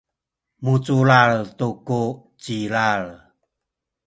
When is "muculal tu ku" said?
0.63-2.01